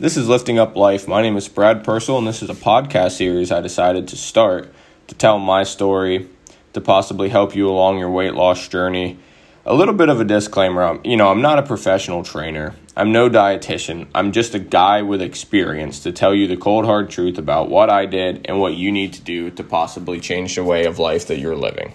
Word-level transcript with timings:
This 0.00 0.16
is 0.16 0.28
Lifting 0.28 0.58
Up 0.58 0.74
Life. 0.74 1.06
My 1.06 1.22
name 1.22 1.36
is 1.36 1.46
Brad 1.46 1.84
Purcell, 1.84 2.18
and 2.18 2.26
this 2.26 2.42
is 2.42 2.50
a 2.50 2.54
podcast 2.54 3.12
series 3.12 3.52
I 3.52 3.60
decided 3.60 4.08
to 4.08 4.16
start 4.16 4.74
to 5.06 5.14
tell 5.14 5.38
my 5.38 5.62
story 5.62 6.28
to 6.72 6.80
possibly 6.80 7.28
help 7.28 7.54
you 7.54 7.70
along 7.70 8.00
your 8.00 8.10
weight 8.10 8.34
loss 8.34 8.66
journey. 8.66 9.18
A 9.64 9.72
little 9.72 9.94
bit 9.94 10.08
of 10.08 10.20
a 10.20 10.24
disclaimer 10.24 10.82
I'm, 10.82 11.00
you 11.04 11.16
know, 11.16 11.30
I'm 11.30 11.40
not 11.40 11.60
a 11.60 11.62
professional 11.62 12.24
trainer, 12.24 12.74
I'm 12.96 13.12
no 13.12 13.30
dietitian. 13.30 14.08
I'm 14.16 14.32
just 14.32 14.56
a 14.56 14.58
guy 14.58 15.02
with 15.02 15.22
experience 15.22 16.00
to 16.00 16.10
tell 16.10 16.34
you 16.34 16.48
the 16.48 16.56
cold 16.56 16.86
hard 16.86 17.08
truth 17.08 17.38
about 17.38 17.68
what 17.68 17.88
I 17.88 18.04
did 18.06 18.46
and 18.46 18.58
what 18.58 18.74
you 18.74 18.90
need 18.90 19.12
to 19.12 19.22
do 19.22 19.48
to 19.52 19.62
possibly 19.62 20.18
change 20.18 20.56
the 20.56 20.64
way 20.64 20.86
of 20.86 20.98
life 20.98 21.28
that 21.28 21.38
you're 21.38 21.54
living. 21.54 21.94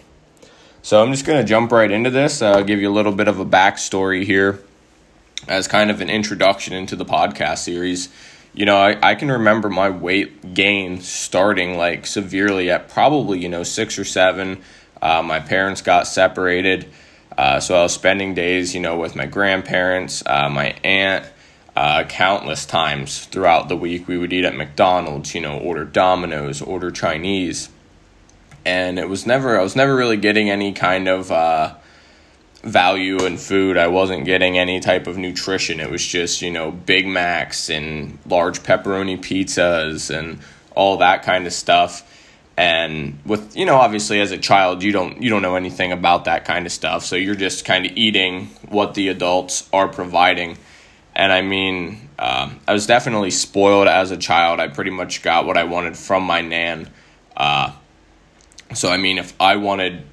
So 0.81 1.03
I'm 1.03 1.11
just 1.11 1.25
going 1.25 1.41
to 1.41 1.47
jump 1.47 1.73
right 1.73 1.91
into 1.91 2.11
this, 2.11 2.41
uh, 2.41 2.61
give 2.61 2.79
you 2.79 2.89
a 2.89 2.95
little 2.95 3.11
bit 3.11 3.27
of 3.27 3.39
a 3.39 3.45
backstory 3.45 4.23
here 4.23 4.61
as 5.47 5.67
kind 5.67 5.89
of 5.89 6.01
an 6.01 6.09
introduction 6.09 6.73
into 6.73 6.95
the 6.95 7.05
podcast 7.05 7.59
series. 7.59 8.09
You 8.53 8.65
know, 8.65 8.77
I, 8.77 8.97
I 9.11 9.15
can 9.15 9.31
remember 9.31 9.69
my 9.69 9.89
weight 9.89 10.53
gain 10.53 11.01
starting 11.01 11.77
like 11.77 12.05
severely 12.05 12.69
at 12.71 12.89
probably, 12.89 13.39
you 13.39 13.49
know, 13.49 13.63
six 13.63 13.97
or 13.97 14.05
seven. 14.05 14.61
Uh, 15.01 15.23
my 15.23 15.39
parents 15.39 15.81
got 15.81 16.07
separated. 16.07 16.89
Uh, 17.37 17.59
so 17.59 17.75
I 17.75 17.83
was 17.83 17.93
spending 17.93 18.33
days, 18.33 18.75
you 18.75 18.81
know, 18.81 18.97
with 18.97 19.15
my 19.15 19.25
grandparents, 19.25 20.23
uh, 20.25 20.49
my 20.49 20.75
aunt, 20.83 21.25
uh, 21.75 22.03
countless 22.03 22.65
times 22.65 23.25
throughout 23.25 23.69
the 23.69 23.77
week. 23.77 24.07
We 24.07 24.17
would 24.17 24.33
eat 24.33 24.43
at 24.43 24.55
McDonald's, 24.57 25.33
you 25.33 25.39
know, 25.39 25.57
order 25.57 25.85
Domino's, 25.85 26.61
order 26.61 26.91
Chinese. 26.91 27.69
And 28.65 28.99
it 28.99 29.07
was 29.07 29.25
never, 29.25 29.57
I 29.57 29.63
was 29.63 29.75
never 29.75 29.95
really 29.95 30.17
getting 30.17 30.49
any 30.49 30.73
kind 30.73 31.07
of, 31.07 31.31
uh, 31.31 31.75
value 32.63 33.23
in 33.25 33.37
food. 33.37 33.77
I 33.77 33.87
wasn't 33.87 34.25
getting 34.25 34.57
any 34.57 34.79
type 34.79 35.07
of 35.07 35.17
nutrition. 35.17 35.79
It 35.79 35.89
was 35.89 36.05
just, 36.05 36.41
you 36.41 36.51
know, 36.51 36.71
Big 36.71 37.07
Macs 37.07 37.69
and 37.69 38.17
large 38.25 38.63
pepperoni 38.63 39.17
pizzas 39.17 40.15
and 40.15 40.39
all 40.75 40.97
that 40.97 41.23
kind 41.23 41.47
of 41.47 41.53
stuff. 41.53 42.05
And 42.57 43.17
with, 43.25 43.55
you 43.55 43.65
know, 43.65 43.77
obviously 43.77 44.19
as 44.19 44.31
a 44.31 44.37
child, 44.37 44.83
you 44.83 44.91
don't 44.91 45.21
you 45.21 45.29
don't 45.29 45.41
know 45.41 45.55
anything 45.55 45.93
about 45.93 46.25
that 46.25 46.43
kind 46.43 46.65
of 46.65 46.73
stuff. 46.73 47.05
So 47.05 47.15
you're 47.15 47.35
just 47.35 47.63
kind 47.63 47.85
of 47.85 47.93
eating 47.95 48.47
what 48.67 48.95
the 48.95 49.07
adults 49.07 49.69
are 49.71 49.87
providing. 49.87 50.57
And 51.15 51.31
I 51.31 51.41
mean, 51.41 52.09
um, 52.19 52.59
I 52.67 52.73
was 52.73 52.85
definitely 52.85 53.31
spoiled 53.31 53.87
as 53.87 54.11
a 54.11 54.17
child. 54.17 54.59
I 54.59 54.67
pretty 54.67 54.91
much 54.91 55.21
got 55.21 55.45
what 55.45 55.57
I 55.57 55.63
wanted 55.63 55.97
from 55.97 56.23
my 56.23 56.41
nan. 56.41 56.89
Uh, 57.35 57.71
so 58.73 58.89
I 58.89 58.97
mean, 58.97 59.17
if 59.17 59.33
I 59.39 59.55
wanted 59.55 60.03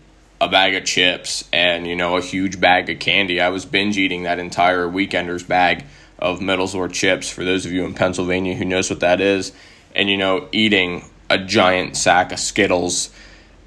a 0.40 0.48
bag 0.48 0.74
of 0.74 0.84
chips 0.84 1.48
and 1.52 1.86
you 1.86 1.96
know 1.96 2.16
a 2.16 2.20
huge 2.20 2.60
bag 2.60 2.90
of 2.90 2.98
candy. 2.98 3.40
I 3.40 3.48
was 3.48 3.64
binge 3.64 3.96
eating 3.96 4.24
that 4.24 4.38
entire 4.38 4.86
weekender's 4.86 5.42
bag 5.42 5.84
of 6.18 6.40
Middleswarth 6.40 6.92
chips. 6.92 7.30
For 7.30 7.44
those 7.44 7.66
of 7.66 7.72
you 7.72 7.84
in 7.84 7.94
Pennsylvania 7.94 8.54
who 8.54 8.64
knows 8.64 8.90
what 8.90 9.00
that 9.00 9.20
is, 9.20 9.52
and 9.94 10.10
you 10.10 10.16
know 10.16 10.48
eating 10.52 11.04
a 11.30 11.38
giant 11.38 11.96
sack 11.96 12.32
of 12.32 12.38
Skittles 12.38 13.10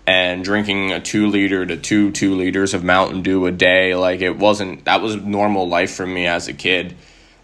and 0.06 0.44
drinking 0.44 0.92
a 0.92 1.00
two 1.00 1.28
liter 1.28 1.66
to 1.66 1.78
two 1.78 2.12
two 2.12 2.36
liters 2.36 2.74
of 2.74 2.84
Mountain 2.84 3.24
Dew 3.24 3.46
a 3.48 3.52
day. 3.52 3.96
Like 3.96 4.22
it 4.22 4.38
wasn't 4.38 4.86
that 4.86 5.02
was 5.02 5.16
normal 5.16 5.68
life 5.68 5.92
for 5.92 6.06
me 6.06 6.28
as 6.28 6.48
a 6.48 6.54
kid. 6.54 6.96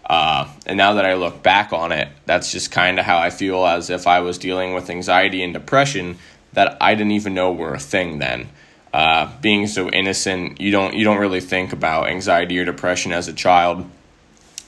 Uh, 0.08 0.48
and 0.66 0.78
now 0.78 0.94
that 0.94 1.04
I 1.04 1.14
look 1.14 1.42
back 1.42 1.72
on 1.72 1.90
it, 1.90 2.08
that's 2.26 2.52
just 2.52 2.70
kind 2.70 3.00
of 3.00 3.04
how 3.04 3.18
I 3.18 3.30
feel 3.30 3.66
as 3.66 3.90
if 3.90 4.06
I 4.06 4.20
was 4.20 4.38
dealing 4.38 4.72
with 4.72 4.88
anxiety 4.88 5.42
and 5.42 5.52
depression 5.52 6.18
that 6.52 6.76
I 6.80 6.94
didn't 6.94 7.10
even 7.10 7.34
know 7.34 7.52
were 7.52 7.74
a 7.74 7.80
thing 7.80 8.20
then 8.20 8.48
uh, 8.96 9.30
being 9.42 9.66
so 9.66 9.90
innocent, 9.90 10.58
you 10.58 10.70
don't 10.70 10.94
you 10.94 11.04
don't 11.04 11.18
really 11.18 11.42
think 11.42 11.74
about 11.74 12.08
anxiety 12.08 12.58
or 12.58 12.64
depression 12.64 13.12
as 13.12 13.28
a 13.28 13.32
child. 13.34 13.84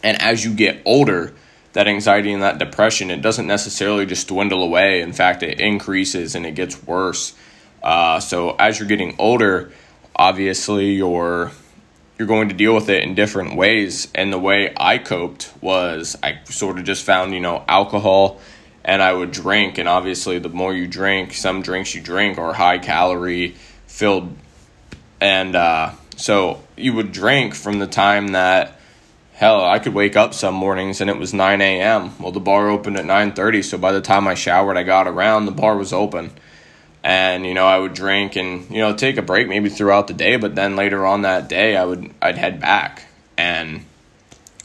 And 0.03 0.21
as 0.21 0.45
you 0.45 0.53
get 0.53 0.83
older, 0.85 1.33
that 1.73 1.89
anxiety 1.89 2.31
and 2.35 2.43
that 2.43 2.59
depression 2.59 3.11
it 3.11 3.23
doesn't 3.23 3.47
necessarily 3.47 4.05
just 4.05 4.29
dwindle 4.29 4.63
away. 4.63 5.01
In 5.01 5.15
fact, 5.15 5.43
it 5.43 5.59
increases 5.59 6.35
and 6.35 6.45
it 6.45 6.55
gets 6.55 6.83
worse. 6.83 7.35
Uh, 7.83 8.21
so 8.21 8.51
as 8.59 8.79
you're 8.79 8.87
getting 8.87 9.17
older, 9.19 9.73
obviously 10.15 10.93
you're 10.93 11.51
you're 12.19 12.29
going 12.29 12.51
to 12.51 12.55
deal 12.55 12.75
with 12.75 12.91
it 12.91 13.05
in 13.05 13.15
different 13.15 13.57
ways. 13.57 14.09
And 14.15 14.31
the 14.31 14.39
way 14.39 14.75
I 14.77 14.99
coped 14.99 15.51
was 15.63 16.19
I 16.23 16.41
sort 16.45 16.79
of 16.79 16.85
just 16.85 17.03
found 17.03 17.33
you 17.33 17.41
know 17.41 17.65
alcohol 17.67 18.43
and 18.85 19.01
I 19.01 19.11
would 19.11 19.31
drink. 19.31 19.79
And 19.79 19.89
obviously, 19.89 20.39
the 20.39 20.51
more 20.51 20.75
you 20.75 20.87
drink, 20.87 21.33
some 21.33 21.63
drinks 21.63 21.95
you 21.95 22.03
drink 22.03 22.37
are 22.37 22.53
high 22.53 22.77
calorie 22.77 23.57
filled, 23.89 24.37
and 25.21 25.57
uh, 25.57 25.93
so 26.17 26.63
you 26.77 26.93
would 26.93 27.11
drink 27.11 27.55
from 27.55 27.81
the 27.81 27.89
time 27.89 28.29
that 28.29 28.79
hell 29.33 29.65
I 29.65 29.79
could 29.79 29.95
wake 29.95 30.17
up 30.17 30.35
some 30.35 30.55
mornings 30.55 31.01
and 31.01 31.09
it 31.09 31.17
was 31.17 31.33
9 31.33 31.61
a.m. 31.61 32.21
Well, 32.21 32.33
the 32.33 32.41
bar 32.41 32.69
opened 32.69 32.97
at 32.97 33.05
9:30, 33.05 33.65
so 33.65 33.79
by 33.79 33.93
the 33.93 34.01
time 34.01 34.29
I 34.29 34.35
showered, 34.35 34.77
I 34.77 34.85
got 34.85 35.09
around, 35.09 35.47
the 35.47 35.53
bar 35.53 35.77
was 35.77 35.93
open. 35.93 36.31
And 37.03 37.47
you 37.47 37.55
know, 37.55 37.67
I 37.67 37.79
would 37.79 37.95
drink 37.95 38.37
and 38.37 38.71
you 38.71 38.79
know 38.79 38.95
take 38.95 39.17
a 39.17 39.23
break 39.23 39.49
maybe 39.49 39.69
throughout 39.69 40.07
the 40.07 40.15
day, 40.15 40.37
but 40.37 40.55
then 40.55 40.77
later 40.77 41.07
on 41.07 41.23
that 41.23 41.49
day, 41.49 41.77
I 41.77 41.85
would 41.85 42.13
I'd 42.21 42.37
head 42.37 42.61
back. 42.61 43.07
And 43.37 43.85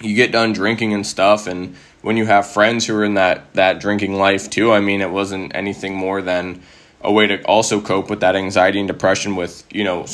you 0.02 0.16
get 0.16 0.32
done 0.32 0.52
drinking 0.52 0.94
and 0.94 1.06
stuff, 1.06 1.48
and 1.48 1.76
when 2.02 2.18
you 2.18 2.26
have 2.26 2.48
friends 2.48 2.88
who 2.88 2.96
are 2.96 3.04
in 3.04 3.14
that 3.14 3.54
that 3.54 3.80
drinking 3.80 4.16
life 4.16 4.50
too, 4.50 4.72
I 4.72 4.80
mean, 4.80 5.02
it 5.02 5.12
wasn't 5.12 5.56
anything 5.56 5.96
more 5.96 6.22
than 6.22 6.64
a 7.04 7.12
way 7.12 7.28
to 7.28 7.44
also 7.44 7.82
cope 7.82 8.10
with 8.10 8.22
that 8.22 8.36
anxiety 8.36 8.80
and 8.80 8.88
depression 8.88 9.36
with 9.36 9.64
you 9.72 9.84
know 9.84 10.06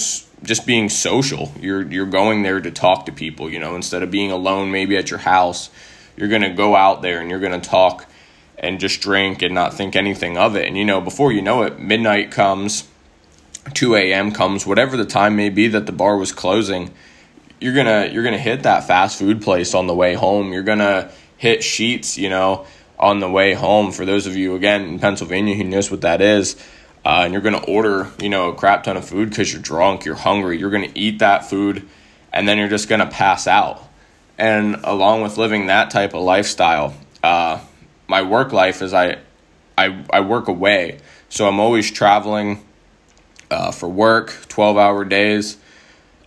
just 0.44 0.66
being 0.66 0.90
social. 0.90 1.52
You're 1.60 1.90
you're 1.90 2.06
going 2.06 2.44
there 2.44 2.60
to 2.60 2.72
talk 2.72 3.06
to 3.06 3.12
people 3.12 3.50
you 3.50 3.60
know 3.60 3.76
instead 3.76 4.04
of 4.04 4.12
being 4.12 4.32
alone 4.32 4.72
maybe 4.72 4.98
at 4.98 5.10
your 5.10 5.20
house 5.20 5.70
you're 6.20 6.28
going 6.28 6.42
to 6.42 6.50
go 6.50 6.76
out 6.76 7.02
there 7.02 7.22
and 7.22 7.30
you're 7.30 7.40
going 7.40 7.60
to 7.60 7.70
talk 7.70 8.06
and 8.58 8.80
just 8.80 9.02
drink 9.02 9.42
and 9.42 9.56
not 9.56 9.74
think 9.74 9.96
anything 9.96 10.38
of 10.38 10.56
it. 10.58 10.68
And 10.68 10.78
you 10.78 10.86
know 10.86 11.00
before 11.00 11.32
you 11.32 11.42
know 11.42 11.64
it 11.64 11.80
midnight 11.80 12.32
comes 12.32 12.88
2 13.74 13.96
a.m 13.96 14.32
comes 14.32 14.66
whatever 14.66 14.98
the 14.98 15.06
time 15.06 15.36
may 15.36 15.50
be 15.50 15.68
that 15.68 15.86
the 15.86 15.92
bar 15.92 16.18
was 16.18 16.32
closing 16.32 16.92
you're 17.62 17.74
gonna 17.76 18.10
you're 18.12 18.24
gonna 18.24 18.38
hit 18.38 18.64
that 18.64 18.86
fast 18.86 19.20
food 19.20 19.42
place 19.42 19.74
on 19.74 19.88
the 19.88 19.94
way 19.94 20.14
home. 20.14 20.54
You're 20.54 20.64
gonna 20.64 21.12
hit 21.38 21.60
Sheetz 21.60 22.18
you 22.18 22.30
know 22.30 22.66
on 22.98 23.20
the 23.20 23.30
way 23.30 23.54
home. 23.54 23.92
For 23.92 24.06
those 24.06 24.28
of 24.28 24.36
you 24.36 24.56
again 24.56 24.84
in 24.84 25.00
pennsylvania 25.00 25.56
who 25.56 25.64
knows 25.64 25.92
what 25.92 26.02
that 26.02 26.22
is 26.22 26.56
uh, 27.06 27.22
and 27.24 27.34
you're 27.34 27.42
going 27.42 27.56
to 27.56 27.66
order, 27.66 28.10
you 28.20 28.30
know, 28.30 28.50
a 28.50 28.56
crap 28.56 28.84
ton 28.84 28.98
of 28.98 29.08
food 29.08 29.30
because 29.30 29.52
you're 29.52 29.62
drunk, 29.62 30.06
you're 30.06 30.16
hungry, 30.16 30.58
you're 30.60 30.70
going 30.70 30.90
to 30.92 31.00
eat 31.00 31.20
that 31.20 31.46
food, 31.50 31.88
and 32.34 32.48
then 32.48 32.58
you're 32.58 32.68
just 32.68 32.90
going 32.90 33.00
to 33.00 33.08
pass 33.08 33.48
out. 33.48 33.82
And 34.38 34.76
along 34.84 35.22
with 35.22 35.38
living 35.38 35.68
that 35.68 35.90
type 35.90 36.14
of 36.14 36.22
lifestyle, 36.22 36.94
uh, 37.24 37.60
my 38.08 38.22
work 38.22 38.52
life 38.52 38.82
is 38.82 38.94
I, 38.94 39.20
I, 39.78 40.04
I 40.10 40.22
work 40.22 40.48
away, 40.48 41.00
so 41.30 41.48
I'm 41.48 41.60
always 41.60 41.90
traveling 41.92 42.66
uh, 43.52 43.72
for 43.72 43.90
work, 43.90 44.36
twelve 44.48 44.78
hour 44.78 45.04
days, 45.06 45.58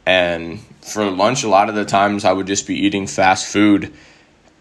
and 0.04 0.60
for 0.80 1.08
lunch, 1.10 1.44
a 1.44 1.48
lot 1.48 1.68
of 1.68 1.74
the 1.74 1.84
times 1.84 2.24
I 2.24 2.32
would 2.32 2.46
just 2.46 2.66
be 2.66 2.74
eating 2.74 3.06
fast 3.06 3.52
food 3.52 3.92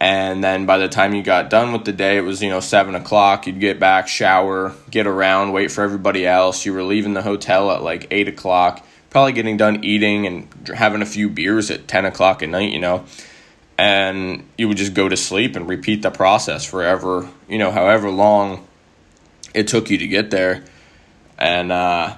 and 0.01 0.43
then 0.43 0.65
by 0.65 0.79
the 0.79 0.89
time 0.89 1.13
you 1.13 1.21
got 1.21 1.51
done 1.51 1.73
with 1.73 1.85
the 1.85 1.91
day, 1.91 2.17
it 2.17 2.21
was, 2.21 2.41
you 2.41 2.49
know, 2.49 2.59
seven 2.59 2.95
o'clock. 2.95 3.45
You'd 3.45 3.59
get 3.59 3.79
back, 3.79 4.07
shower, 4.07 4.73
get 4.89 5.05
around, 5.05 5.51
wait 5.51 5.69
for 5.69 5.83
everybody 5.83 6.25
else. 6.25 6.65
You 6.65 6.73
were 6.73 6.81
leaving 6.81 7.13
the 7.13 7.21
hotel 7.21 7.69
at 7.69 7.83
like 7.83 8.07
eight 8.09 8.27
o'clock, 8.27 8.83
probably 9.11 9.33
getting 9.33 9.57
done 9.57 9.83
eating 9.83 10.25
and 10.25 10.47
having 10.69 11.03
a 11.03 11.05
few 11.05 11.29
beers 11.29 11.69
at 11.69 11.87
10 11.87 12.05
o'clock 12.05 12.41
at 12.41 12.49
night, 12.49 12.71
you 12.71 12.79
know. 12.79 13.05
And 13.77 14.43
you 14.57 14.67
would 14.67 14.77
just 14.77 14.95
go 14.95 15.07
to 15.07 15.15
sleep 15.15 15.55
and 15.55 15.69
repeat 15.69 16.01
the 16.01 16.09
process 16.09 16.65
forever, 16.65 17.29
you 17.47 17.59
know, 17.59 17.69
however 17.69 18.09
long 18.09 18.67
it 19.53 19.67
took 19.67 19.91
you 19.91 19.99
to 19.99 20.07
get 20.07 20.31
there. 20.31 20.63
And, 21.37 21.71
uh, 21.71 22.15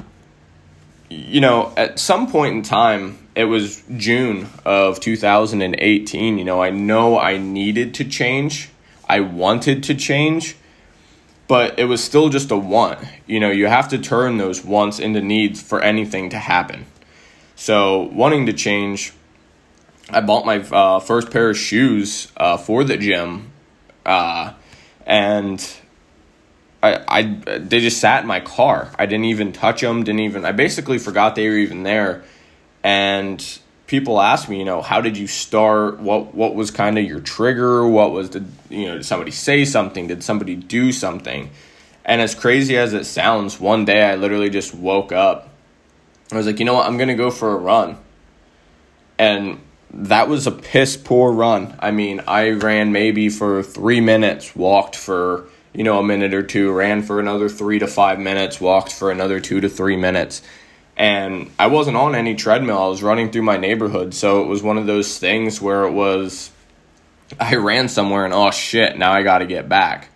you 1.09 1.41
know, 1.41 1.73
at 1.75 1.99
some 1.99 2.31
point 2.31 2.55
in 2.55 2.61
time, 2.61 3.22
it 3.35 3.45
was 3.45 3.83
June 3.97 4.47
of 4.65 4.99
2018. 4.99 6.37
You 6.37 6.45
know, 6.45 6.61
I 6.61 6.69
know 6.69 7.19
I 7.19 7.37
needed 7.37 7.93
to 7.95 8.05
change. 8.05 8.69
I 9.07 9.19
wanted 9.21 9.83
to 9.83 9.95
change, 9.95 10.55
but 11.47 11.77
it 11.77 11.85
was 11.85 12.03
still 12.03 12.29
just 12.29 12.51
a 12.51 12.57
want. 12.57 12.99
You 13.27 13.39
know, 13.39 13.49
you 13.49 13.67
have 13.67 13.89
to 13.89 13.97
turn 13.97 14.37
those 14.37 14.63
wants 14.63 14.99
into 14.99 15.21
needs 15.21 15.61
for 15.61 15.81
anything 15.81 16.29
to 16.29 16.37
happen. 16.37 16.85
So, 17.55 18.01
wanting 18.13 18.45
to 18.47 18.53
change, 18.53 19.13
I 20.09 20.21
bought 20.21 20.45
my 20.45 20.57
uh, 20.57 20.99
first 20.99 21.31
pair 21.31 21.49
of 21.49 21.57
shoes 21.57 22.31
uh, 22.37 22.57
for 22.57 22.83
the 22.83 22.97
gym, 22.97 23.51
uh, 24.05 24.53
and 25.05 25.75
I, 26.81 27.03
I 27.07 27.21
they 27.59 27.79
just 27.79 27.99
sat 27.99 28.21
in 28.21 28.27
my 28.27 28.39
car. 28.39 28.91
I 28.97 29.05
didn't 29.05 29.25
even 29.25 29.53
touch 29.53 29.81
them. 29.81 30.03
Didn't 30.03 30.21
even. 30.21 30.45
I 30.45 30.51
basically 30.51 30.97
forgot 30.97 31.35
they 31.35 31.47
were 31.47 31.57
even 31.57 31.83
there 31.83 32.23
and 32.83 33.59
people 33.87 34.19
ask 34.19 34.49
me, 34.49 34.59
you 34.59 34.65
know, 34.65 34.81
how 34.81 35.01
did 35.01 35.17
you 35.17 35.27
start? 35.27 35.99
What 35.99 36.33
what 36.33 36.55
was 36.55 36.71
kind 36.71 36.97
of 36.97 37.05
your 37.05 37.19
trigger? 37.19 37.87
What 37.87 38.11
was 38.11 38.31
the 38.31 38.43
you 38.69 38.87
know, 38.87 38.95
did 38.95 39.05
somebody 39.05 39.31
say 39.31 39.65
something? 39.65 40.07
Did 40.07 40.23
somebody 40.23 40.55
do 40.55 40.91
something? 40.91 41.49
And 42.05 42.21
as 42.21 42.35
crazy 42.35 42.77
as 42.77 42.93
it 42.93 43.05
sounds, 43.05 43.59
one 43.59 43.85
day 43.85 44.03
I 44.03 44.15
literally 44.15 44.49
just 44.49 44.75
woke 44.75 45.11
up. 45.11 45.49
I 46.31 46.35
was 46.35 46.45
like, 46.45 46.59
you 46.59 46.65
know 46.65 46.73
what, 46.73 46.87
I'm 46.87 46.97
gonna 46.97 47.15
go 47.15 47.31
for 47.31 47.51
a 47.51 47.55
run. 47.55 47.97
And 49.17 49.59
that 49.93 50.27
was 50.27 50.47
a 50.47 50.51
piss 50.51 50.97
poor 50.97 51.31
run. 51.31 51.75
I 51.79 51.91
mean, 51.91 52.21
I 52.27 52.49
ran 52.49 52.91
maybe 52.91 53.29
for 53.29 53.61
three 53.61 54.01
minutes, 54.01 54.55
walked 54.55 54.95
for, 54.95 55.47
you 55.71 55.83
know, 55.83 55.99
a 55.99 56.03
minute 56.03 56.33
or 56.33 56.41
two, 56.41 56.71
ran 56.71 57.03
for 57.03 57.19
another 57.19 57.47
three 57.47 57.77
to 57.79 57.87
five 57.87 58.19
minutes, 58.19 58.59
walked 58.59 58.91
for 58.91 59.11
another 59.11 59.39
two 59.39 59.61
to 59.61 59.69
three 59.69 59.95
minutes. 59.95 60.41
And 60.95 61.51
I 61.57 61.67
wasn't 61.67 61.97
on 61.97 62.13
any 62.13 62.35
treadmill. 62.35 62.77
I 62.77 62.87
was 62.87 63.01
running 63.01 63.31
through 63.31 63.41
my 63.41 63.57
neighborhood. 63.57 64.13
So 64.13 64.43
it 64.43 64.47
was 64.47 64.61
one 64.61 64.77
of 64.77 64.85
those 64.85 65.17
things 65.17 65.59
where 65.59 65.85
it 65.85 65.91
was, 65.91 66.51
I 67.39 67.55
ran 67.55 67.89
somewhere 67.89 68.25
and 68.25 68.33
oh 68.33 68.51
shit, 68.51 68.97
now 68.97 69.11
I 69.11 69.23
got 69.23 69.39
to 69.39 69.45
get 69.45 69.67
back. 69.67 70.09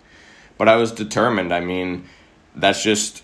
But 0.56 0.68
I 0.68 0.76
was 0.76 0.92
determined. 0.92 1.52
I 1.52 1.60
mean, 1.60 2.04
that's 2.54 2.82
just 2.82 3.22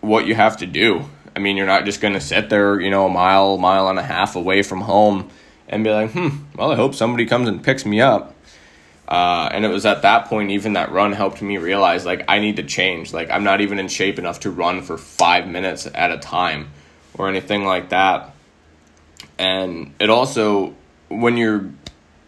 what 0.00 0.26
you 0.26 0.34
have 0.34 0.58
to 0.58 0.66
do. 0.66 1.04
I 1.36 1.40
mean, 1.40 1.56
you're 1.56 1.66
not 1.66 1.84
just 1.84 2.00
going 2.00 2.14
to 2.14 2.20
sit 2.20 2.48
there, 2.48 2.80
you 2.80 2.90
know, 2.90 3.06
a 3.06 3.10
mile, 3.10 3.58
mile 3.58 3.88
and 3.88 3.98
a 3.98 4.02
half 4.02 4.36
away 4.36 4.62
from 4.62 4.80
home 4.80 5.30
and 5.68 5.82
be 5.82 5.90
like, 5.90 6.12
hmm, 6.12 6.28
well, 6.56 6.72
I 6.72 6.76
hope 6.76 6.94
somebody 6.94 7.26
comes 7.26 7.48
and 7.48 7.62
picks 7.62 7.84
me 7.84 8.00
up. 8.00 8.34
Uh, 9.06 9.48
and 9.52 9.64
it 9.64 9.68
was 9.68 9.84
at 9.84 10.02
that 10.02 10.26
point, 10.26 10.50
even 10.50 10.74
that 10.74 10.90
run 10.90 11.12
helped 11.12 11.42
me 11.42 11.58
realize, 11.58 12.06
like, 12.06 12.24
I 12.28 12.38
need 12.38 12.56
to 12.56 12.62
change. 12.62 13.12
Like, 13.12 13.30
I'm 13.30 13.44
not 13.44 13.60
even 13.60 13.78
in 13.78 13.88
shape 13.88 14.18
enough 14.18 14.40
to 14.40 14.50
run 14.50 14.80
for 14.80 14.96
five 14.96 15.46
minutes 15.46 15.86
at 15.94 16.10
a 16.10 16.18
time 16.18 16.70
or 17.16 17.28
anything 17.28 17.64
like 17.64 17.90
that. 17.90 18.34
And 19.38 19.94
it 19.98 20.10
also, 20.10 20.74
when 21.08 21.36
you're 21.36 21.70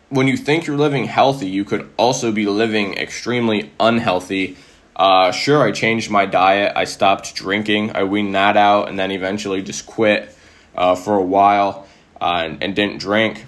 when 0.09 0.29
you 0.29 0.37
think 0.37 0.67
you're 0.67 0.77
living 0.77 1.07
healthy, 1.07 1.49
you 1.49 1.65
could 1.65 1.91
also 1.97 2.31
be 2.31 2.47
living 2.47 2.97
extremely 2.97 3.73
unhealthy 3.81 4.57
uh, 4.97 5.31
sure, 5.31 5.63
I 5.63 5.73
changed 5.73 6.11
my 6.11 6.25
diet. 6.25 6.73
I 6.75 6.85
stopped 6.85 7.35
drinking. 7.35 7.95
I 7.95 8.05
weaned 8.05 8.35
that 8.35 8.57
out 8.57 8.89
and 8.89 8.99
then 8.99 9.11
eventually 9.11 9.61
just 9.61 9.87
quit 9.87 10.35
uh, 10.75 10.95
for 10.95 11.15
a 11.17 11.23
while 11.23 11.87
uh, 12.21 12.45
and, 12.45 12.63
and, 12.63 12.75
didn't 12.75 12.99
drink. 12.99 13.45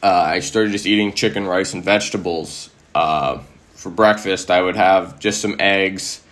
Uh, 0.00 0.06
I 0.06 0.38
started 0.40 0.70
just 0.70 0.86
eating 0.86 1.12
chicken, 1.12 1.44
rice, 1.44 1.74
and 1.74 1.82
vegetables. 1.82 2.70
Uh, 2.94 3.40
for 3.74 3.90
breakfast, 3.90 4.48
I 4.48 4.62
would 4.62 4.76
have 4.76 5.18
just 5.18 5.40
some 5.40 5.56
eggs. 5.58 6.22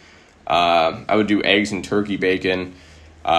Uh, 0.47 1.01
I 1.09 1.17
would 1.17 1.27
do 1.27 1.43
eggs 1.43 1.73
and 1.73 1.85
turkey 1.85 2.17
bacon, 2.17 2.75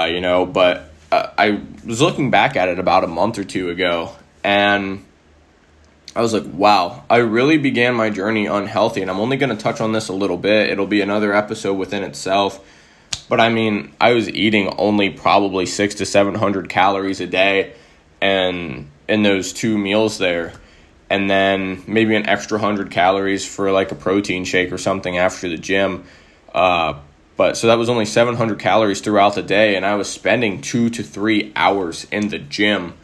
you 0.09 0.21
know, 0.21 0.45
but 0.45 0.91
I 1.11 1.61
was 1.85 2.01
looking 2.01 2.31
back 2.31 2.55
at 2.55 2.67
it 2.69 2.79
about 2.79 3.03
a 3.03 3.07
month 3.07 3.37
or 3.37 3.43
two 3.43 3.69
ago 3.69 4.15
and 4.43 5.05
I 6.17 6.21
was 6.21 6.33
like, 6.33 6.45
wow, 6.51 7.03
I 7.11 7.17
really 7.17 7.59
began 7.59 7.93
my 7.93 8.09
journey 8.09 8.47
unhealthy. 8.47 9.03
And 9.03 9.11
I'm 9.11 9.19
only 9.19 9.37
going 9.37 9.55
to 9.55 9.61
touch 9.61 9.79
on 9.81 9.91
this 9.91 10.07
a 10.07 10.13
little 10.13 10.37
bit. 10.37 10.71
It'll 10.71 10.87
be 10.87 11.01
another 11.01 11.31
episode 11.31 11.75
within 11.75 12.03
itself. 12.03 12.59
But 13.29 13.39
I 13.39 13.49
mean, 13.49 13.93
I 14.01 14.13
was 14.13 14.27
eating 14.27 14.73
only 14.79 15.11
probably 15.11 15.67
six 15.67 15.95
to 15.95 16.07
700 16.07 16.69
calories 16.69 17.21
a 17.21 17.27
day 17.27 17.75
and 18.19 18.89
in 19.07 19.21
those 19.21 19.53
two 19.53 19.77
meals 19.77 20.17
there. 20.17 20.53
And 21.09 21.29
then 21.29 21.83
maybe 21.85 22.15
an 22.15 22.27
extra 22.27 22.57
100 22.57 22.89
calories 22.89 23.45
for 23.45 23.71
like 23.71 23.91
a 23.91 23.95
protein 23.95 24.43
shake 24.43 24.71
or 24.71 24.79
something 24.79 25.17
after 25.17 25.47
the 25.47 25.57
gym. 25.57 26.03
Uh, 26.51 26.95
but 27.37 27.55
so 27.55 27.67
that 27.67 27.77
was 27.77 27.87
only 27.87 28.05
700 28.05 28.59
calories 28.59 28.99
throughout 28.99 29.35
the 29.35 29.43
day. 29.43 29.75
And 29.75 29.85
I 29.85 29.95
was 29.95 30.09
spending 30.09 30.61
two 30.61 30.89
to 30.89 31.03
three 31.03 31.53
hours 31.55 32.05
in 32.11 32.29
the 32.29 32.39
gym 32.39 32.95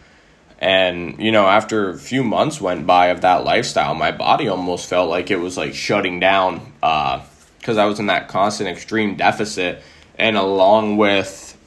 and, 0.64 1.20
you 1.20 1.34
know, 1.34 1.46
after 1.46 1.90
a 1.90 1.98
few 1.98 2.24
months 2.24 2.62
went 2.62 2.88
by 2.88 3.08
of 3.08 3.20
that 3.20 3.44
lifestyle, 3.44 3.94
my 3.96 4.14
body 4.14 4.48
almost 4.48 4.88
felt 4.88 5.10
like 5.10 5.30
it 5.30 5.36
was 5.36 5.58
like 5.58 5.74
shutting 5.74 6.22
down 6.22 6.72
because 6.80 7.78
uh, 7.78 7.84
I 7.84 7.86
was 7.86 8.00
in 8.00 8.06
that 8.06 8.30
constant 8.30 8.70
extreme 8.70 9.18
deficit. 9.18 9.84
And 10.18 10.38
along 10.38 10.96
with 10.96 11.58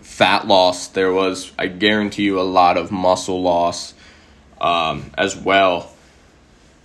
fat 0.00 0.48
loss, 0.48 0.88
there 0.88 1.12
was, 1.12 1.52
I 1.56 1.68
guarantee 1.68 2.24
you, 2.24 2.40
a 2.40 2.42
lot 2.42 2.76
of 2.76 2.90
muscle 2.90 3.40
loss 3.40 3.94
um, 4.60 5.12
as 5.16 5.36
well. 5.36 5.94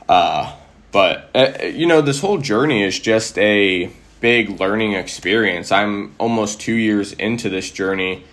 Uh, 0.07 0.55
but, 0.91 1.31
uh, 1.33 1.65
you 1.65 1.87
know, 1.87 2.01
this 2.01 2.19
whole 2.19 2.37
journey 2.37 2.83
is 2.83 2.99
just 2.99 3.35
a 3.39 3.91
big 4.19 4.59
learning 4.59 4.93
experience. 4.93 5.71
I'm 5.71 6.15
almost 6.17 6.59
two 6.59 6.73
years 6.73 7.13
into 7.13 7.49
this 7.49 7.71
journey, 7.71 8.23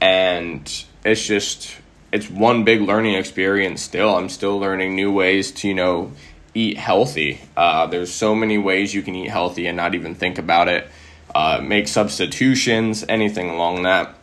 and 0.00 0.84
it's 1.04 1.26
just 1.26 1.76
it's 2.12 2.30
one 2.30 2.64
big 2.64 2.80
learning 2.80 3.14
experience 3.14 3.82
still. 3.82 4.14
I'm 4.14 4.28
still 4.28 4.58
learning 4.58 4.94
new 4.94 5.12
ways 5.12 5.50
to, 5.52 5.68
you 5.68 5.74
know, 5.74 6.12
eat 6.54 6.76
healthy. 6.76 7.40
Uh, 7.56 7.86
there's 7.86 8.12
so 8.12 8.34
many 8.34 8.56
ways 8.56 8.94
you 8.94 9.02
can 9.02 9.14
eat 9.16 9.30
healthy 9.30 9.66
and 9.66 9.76
not 9.76 9.94
even 9.94 10.14
think 10.14 10.38
about 10.38 10.68
it. 10.68 10.88
Uh, 11.34 11.60
make 11.60 11.88
substitutions, 11.88 13.04
anything 13.08 13.50
along 13.50 13.82
that. 13.82 14.14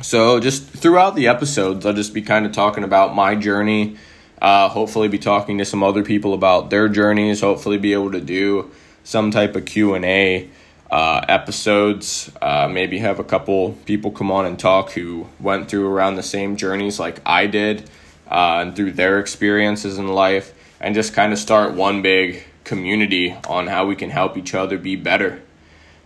So, 0.00 0.38
just 0.38 0.64
throughout 0.64 1.16
the 1.16 1.26
episodes, 1.26 1.84
I'll 1.84 1.92
just 1.92 2.14
be 2.14 2.22
kind 2.22 2.46
of 2.46 2.52
talking 2.52 2.84
about 2.84 3.16
my 3.16 3.34
journey. 3.34 3.96
Uh, 4.40 4.68
hopefully, 4.68 5.08
be 5.08 5.18
talking 5.18 5.58
to 5.58 5.64
some 5.64 5.82
other 5.82 6.04
people 6.04 6.34
about 6.34 6.70
their 6.70 6.88
journeys. 6.88 7.40
Hopefully, 7.40 7.78
be 7.78 7.92
able 7.94 8.12
to 8.12 8.20
do 8.20 8.70
some 9.08 9.30
type 9.30 9.56
of 9.56 9.64
Q 9.64 9.94
and 9.94 10.04
A 10.04 10.50
uh, 10.90 11.24
episodes. 11.28 12.30
Uh, 12.42 12.68
maybe 12.68 12.98
have 12.98 13.18
a 13.18 13.24
couple 13.24 13.72
people 13.86 14.10
come 14.10 14.30
on 14.30 14.44
and 14.44 14.58
talk 14.58 14.90
who 14.92 15.26
went 15.40 15.70
through 15.70 15.88
around 15.88 16.16
the 16.16 16.22
same 16.22 16.56
journeys 16.56 17.00
like 17.00 17.20
I 17.24 17.46
did 17.46 17.88
uh, 18.30 18.60
and 18.60 18.76
through 18.76 18.92
their 18.92 19.18
experiences 19.18 19.96
in 19.96 20.08
life, 20.08 20.52
and 20.78 20.94
just 20.94 21.14
kind 21.14 21.32
of 21.32 21.38
start 21.38 21.72
one 21.72 22.02
big 22.02 22.44
community 22.64 23.34
on 23.48 23.66
how 23.66 23.86
we 23.86 23.96
can 23.96 24.10
help 24.10 24.36
each 24.36 24.54
other 24.54 24.76
be 24.76 24.94
better. 24.94 25.40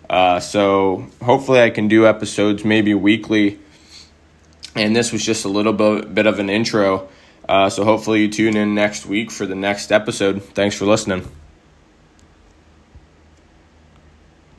Uh, 0.08 0.38
so 0.38 1.08
hopefully, 1.20 1.60
I 1.60 1.70
can 1.70 1.88
do 1.88 2.06
episodes 2.06 2.64
maybe 2.64 2.94
weekly. 2.94 3.58
And 4.76 4.94
this 4.94 5.12
was 5.12 5.24
just 5.24 5.44
a 5.44 5.48
little 5.48 5.72
bit, 5.72 6.14
bit 6.14 6.26
of 6.26 6.38
an 6.38 6.48
intro. 6.48 7.08
Uh, 7.48 7.68
so 7.68 7.84
hopefully, 7.84 8.22
you 8.22 8.28
tune 8.28 8.56
in 8.56 8.76
next 8.76 9.06
week 9.06 9.32
for 9.32 9.44
the 9.44 9.56
next 9.56 9.90
episode. 9.90 10.40
Thanks 10.54 10.76
for 10.76 10.86
listening. 10.86 11.41